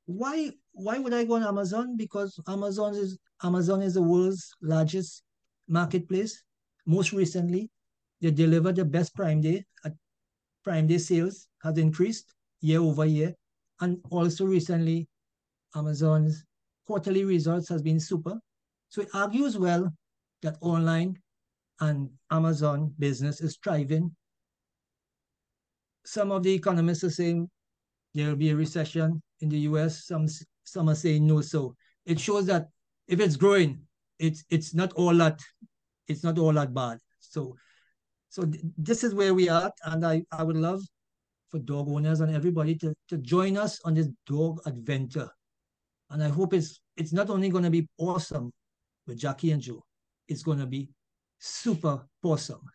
[0.06, 1.96] Why why would I go on Amazon?
[1.98, 5.24] Because Amazon is Amazon is the world's largest
[5.68, 6.44] marketplace.
[6.86, 7.70] Most recently,
[8.22, 9.66] they delivered the best Prime Day.
[10.64, 13.34] Prime Day sales has increased year over year,
[13.82, 15.08] and also recently,
[15.76, 16.46] Amazon's
[16.86, 18.40] quarterly results has been super.
[18.90, 19.92] So it argues well
[20.42, 21.18] that online
[21.80, 24.16] and Amazon business is thriving
[26.06, 27.50] some of the economists are saying
[28.14, 30.06] there will be a recession in the US.
[30.06, 30.28] Some
[30.64, 31.42] some are saying no.
[31.42, 32.68] So it shows that
[33.08, 33.82] if it's growing,
[34.20, 35.40] it's it's not all that
[36.08, 37.00] it's not all that bad.
[37.20, 37.56] So
[38.34, 40.82] so th this is where we are, and I I would love
[41.50, 45.30] for dog owners and everybody to to join us on this dog adventure.
[46.10, 48.52] And I hope it's it's not only going to be awesome
[49.06, 49.84] with Jackie and Joe,
[50.28, 50.90] it's going to be
[51.38, 52.66] super awesome.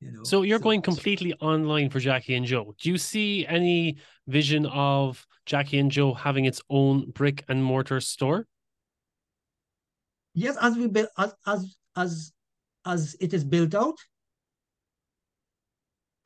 [0.00, 2.74] You know, so you're so, going completely online for Jackie and Joe.
[2.80, 8.00] Do you see any vision of Jackie and Joe having its own brick and mortar
[8.00, 8.48] store?
[10.34, 12.32] Yes, as we as as as
[12.84, 13.96] as it is built out.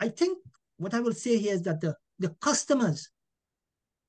[0.00, 0.38] I think
[0.76, 3.10] what I will say here is that the, the customers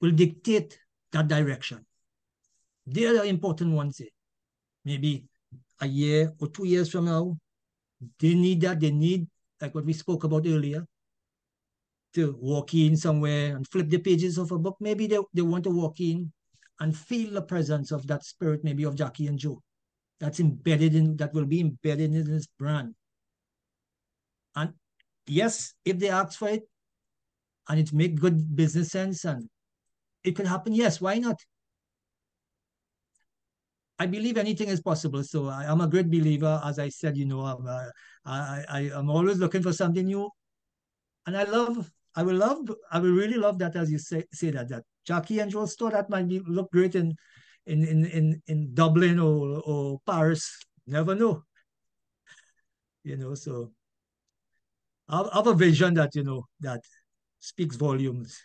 [0.01, 0.79] will dictate
[1.11, 1.85] that direction.
[2.85, 4.01] They are the important ones.
[4.85, 5.25] Maybe
[5.81, 7.37] a year or two years from now,
[8.19, 8.79] they need that.
[8.79, 9.27] They need
[9.61, 10.85] like what we spoke about earlier,
[12.13, 14.77] to walk in somewhere and flip the pages of a book.
[14.79, 16.31] Maybe they, they want to walk in
[16.79, 19.61] and feel the presence of that spirit, maybe of Jackie and Joe.
[20.19, 22.93] That's embedded in that will be embedded in this brand.
[24.55, 24.73] And
[25.25, 26.63] yes, if they ask for it
[27.69, 29.49] and it make good business sense and
[30.23, 31.39] it could happen, yes, why not?
[33.97, 35.23] I believe anything is possible.
[35.23, 36.61] So I, am a great believer.
[36.63, 37.89] As I said, you know, I'm, uh,
[38.25, 40.29] I, I, I'm always looking for something new.
[41.25, 44.51] And I love, I will love, I will really love that as you say, say
[44.51, 47.13] that, that Jackie and Joe store that might be look great in
[47.69, 50.57] in in in, in Dublin or or Paris.
[50.87, 51.43] Never know.
[53.03, 53.71] You know, so
[55.07, 56.81] I have a vision that you know that
[57.39, 58.41] speaks volumes.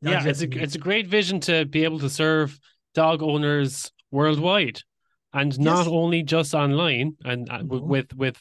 [0.00, 0.58] yeah, it's a me.
[0.58, 2.58] it's a great vision to be able to serve
[2.94, 4.80] dog owners worldwide,
[5.32, 5.58] and yes.
[5.58, 7.86] not only just online and uh, mm-hmm.
[7.86, 8.36] with with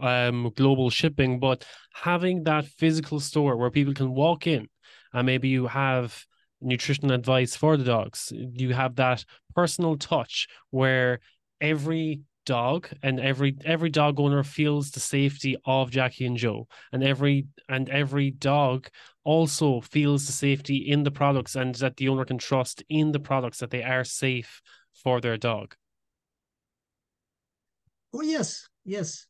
[0.00, 4.66] um global shipping, but having that physical store where people can walk in
[5.12, 6.24] and maybe you have
[6.60, 8.32] nutritional advice for the dogs.
[8.34, 11.20] You have that personal touch where
[11.60, 17.02] every dog and every every dog owner feels the safety of Jackie and Joe and
[17.02, 18.88] every and every dog
[19.24, 23.18] also feels the safety in the products and that the owner can trust in the
[23.18, 24.62] products that they are safe
[24.94, 25.74] for their dog.
[28.12, 29.26] Oh yes, yes.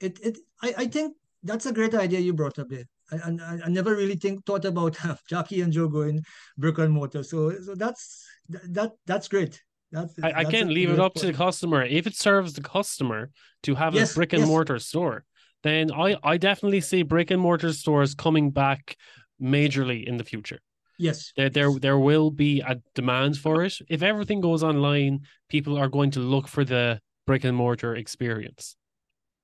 [0.00, 2.84] It it I, I think that's a great idea you brought up there.
[3.12, 4.96] I, I, I never really think thought about
[5.28, 6.22] Jackie and Joe going
[6.56, 7.22] brick and mortar.
[7.22, 9.60] So so that's that that's great.
[9.90, 11.20] That's, I, that's again leave it up point.
[11.20, 11.82] to the customer.
[11.84, 13.30] If it serves the customer
[13.64, 14.48] to have yes, a brick and yes.
[14.48, 15.24] mortar store,
[15.62, 18.96] then I I definitely see brick and mortar stores coming back
[19.40, 20.60] majorly in the future.
[20.98, 21.32] Yes.
[21.36, 23.74] There, there, there will be a demand for it.
[23.88, 28.76] If everything goes online, people are going to look for the brick and mortar experience.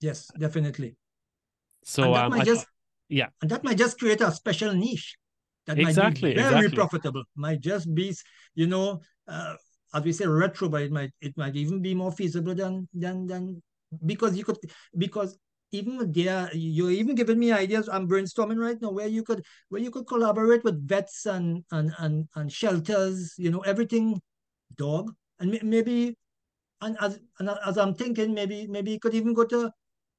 [0.00, 0.96] Yes, definitely.
[1.84, 2.66] So um, I, just
[3.08, 5.16] yeah, and that might just create a special niche
[5.66, 6.76] that exactly, might be very exactly.
[6.76, 7.24] profitable.
[7.36, 8.14] Might just be,
[8.54, 9.54] you know, uh,
[9.94, 13.26] as we say, retro, but it might it might even be more feasible than than
[13.26, 13.62] than
[14.04, 14.58] because you could
[14.96, 15.38] because
[15.72, 19.80] even there you're even giving me ideas i'm brainstorming right now where you could where
[19.80, 24.20] you could collaborate with vets and and and, and shelters you know everything
[24.76, 26.16] dog and maybe
[26.80, 29.70] and as and as i'm thinking maybe maybe you could even go to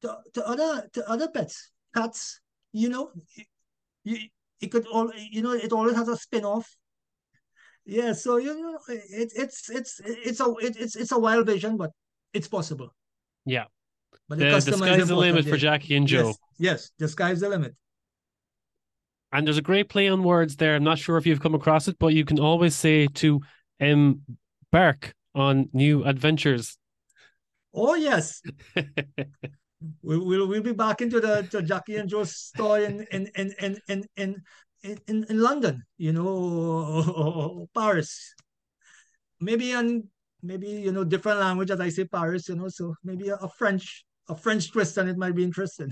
[0.01, 2.41] to, to other to other pets cats
[2.72, 3.11] you know
[4.03, 4.17] you
[4.61, 6.76] it could all you know it always has a spin-off
[7.86, 11.78] yeah so you know it, it's it's it's a it, it's it's a wild vision
[11.78, 11.91] but
[12.34, 12.93] it's possible
[13.45, 13.65] yeah
[14.30, 16.28] but the, the, the sky's the limit for Jackie and Joe.
[16.28, 17.76] Yes, yes, the sky's the limit.
[19.32, 20.76] And there's a great play on words there.
[20.76, 23.41] I'm not sure if you've come across it, but you can always say to
[23.82, 24.22] um,
[24.72, 26.78] embark on new adventures.
[27.74, 28.41] Oh yes.
[30.01, 33.53] we'll, we'll we'll be back into the to Jackie and Joe's store in in in
[33.59, 38.34] in in in, in, in London, you know, Paris.
[39.39, 40.03] Maybe on
[40.41, 43.49] maybe you know different language as I say Paris, you know, so maybe a, a
[43.49, 45.91] French a French twist and it might be interesting.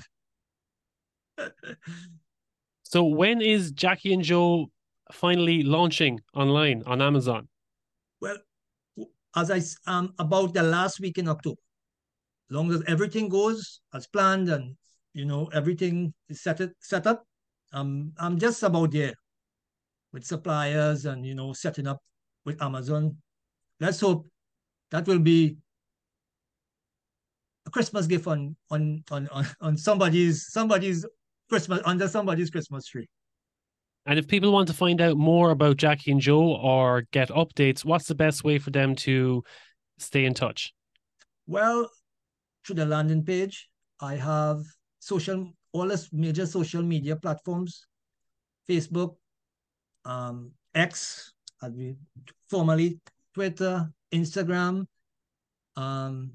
[2.83, 4.67] so when is Jackie and Joe
[5.11, 7.47] finally launching online on Amazon?
[8.19, 8.38] Well,
[9.35, 11.61] as I um about the last week in October.
[12.49, 14.75] As long as everything goes as planned and
[15.13, 17.23] you know everything is set it, set up,
[17.73, 19.13] um I'm just about there
[20.13, 21.99] with suppliers and you know setting up
[22.45, 23.17] with Amazon.
[23.79, 24.27] Let's hope
[24.91, 25.57] that will be
[27.65, 31.05] a Christmas gift on on on on, on somebody's somebody's
[31.49, 33.07] Christmas under somebody's Christmas tree.
[34.05, 37.83] And if people want to find out more about Jackie and Joe or get updates,
[37.83, 39.43] what's the best way for them to
[39.97, 40.73] stay in touch?
[41.45, 41.89] Well,
[42.68, 43.70] through the landing page,
[44.01, 44.61] I have
[44.99, 47.88] social all the major social media platforms,
[48.70, 49.15] Facebook,
[50.05, 51.95] um, X, as we
[52.49, 52.99] formerly
[53.34, 54.86] Twitter, Instagram,
[55.76, 56.32] um,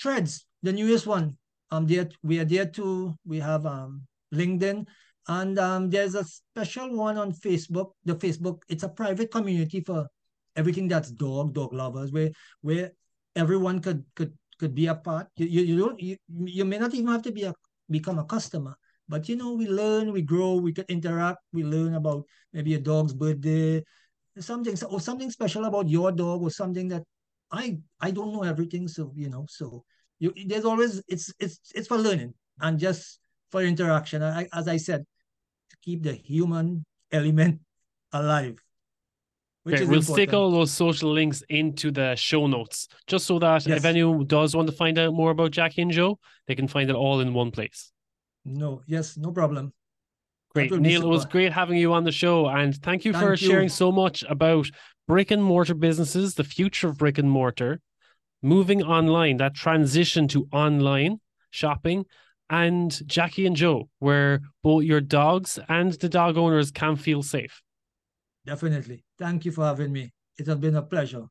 [0.00, 1.36] Threads the newest one.
[1.70, 3.14] Um, there we are there too.
[3.24, 4.02] We have um
[4.34, 4.86] LinkedIn,
[5.28, 7.92] and um, there's a special one on Facebook.
[8.04, 10.08] The Facebook, it's a private community for
[10.56, 12.92] everything that's dog, dog lovers, where where
[13.36, 15.28] everyone could could could be a part.
[15.36, 17.54] You you, you don't you, you may not even have to be a
[17.90, 18.76] become a customer,
[19.08, 22.80] but you know we learn, we grow, we could interact, we learn about maybe a
[22.80, 23.82] dog's birthday,
[24.38, 27.02] something or something special about your dog or something that
[27.52, 29.84] I I don't know everything, so you know so
[30.18, 34.22] you there's always it's it's it's for learning and just for interaction.
[34.22, 35.04] I, as I said,
[35.70, 37.60] to keep the human element
[38.12, 38.63] alive.
[39.64, 40.16] Which okay, we'll important.
[40.16, 43.78] stick all those social links into the show notes, just so that yes.
[43.78, 46.90] if anyone does want to find out more about Jackie and Joe, they can find
[46.90, 47.90] it all in one place.
[48.44, 49.72] No, yes, no problem.
[50.54, 51.02] Great, Neil.
[51.02, 53.36] It was great having you on the show, and thank you thank for you.
[53.36, 54.70] sharing so much about
[55.08, 57.80] brick and mortar businesses, the future of brick and mortar,
[58.42, 62.04] moving online, that transition to online shopping,
[62.50, 67.62] and Jackie and Joe, where both your dogs and the dog owners can feel safe.
[68.44, 69.03] Definitely.
[69.18, 70.12] Thank you for having me.
[70.38, 71.26] It has been a pleasure.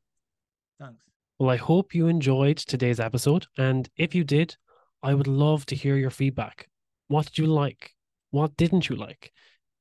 [0.80, 1.04] Thanks.
[1.38, 3.46] Well, I hope you enjoyed today's episode.
[3.58, 4.56] And if you did,
[5.02, 6.68] I would love to hear your feedback.
[7.08, 7.92] What did you like?
[8.30, 9.32] What didn't you like?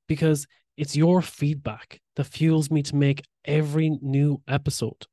[0.08, 5.06] Because It's your feedback that fuels me to make every new episode.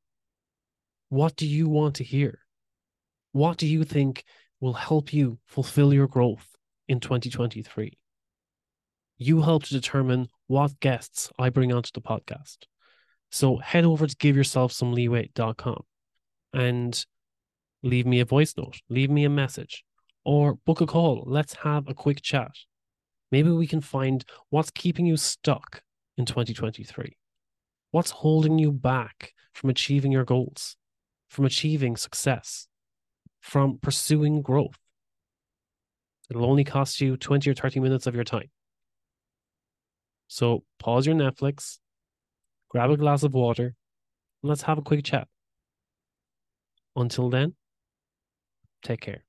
[1.11, 2.41] What do you want to hear?
[3.33, 4.25] What do you think
[4.61, 6.57] will help you fulfill your growth
[6.89, 7.99] in 2023?
[9.19, 12.59] You help to determine what guests I bring onto the podcast.
[13.31, 15.83] So head over to giveyourselfsomeleeway.com
[16.53, 17.07] and
[17.83, 19.85] leave me a voice note, leave me a message,
[20.25, 21.25] or book a call.
[21.27, 22.53] Let's have a quick chat.
[23.31, 25.83] Maybe we can find what's keeping you stuck
[26.19, 27.17] in 2023.
[27.93, 30.77] What's holding you back from achieving your goals,
[31.29, 32.67] from achieving success,
[33.41, 34.79] from pursuing growth?
[36.29, 38.51] It'll only cost you 20 or 30 minutes of your time.
[40.29, 41.79] So pause your Netflix,
[42.71, 43.75] grab a glass of water,
[44.43, 45.29] and let's have a quick chat.
[46.97, 47.55] Until then,
[48.83, 49.25] take care.